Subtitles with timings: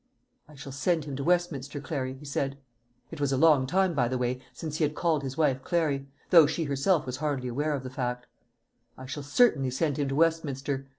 [0.49, 2.57] "I shall send him to Westminster, Clary," he said
[3.11, 6.07] it was a long time, by the way, since he had called his wife Clary,
[6.31, 8.25] though she herself was hardly aware of the fact.
[8.97, 10.87] "I shall certainly send him to Westminster.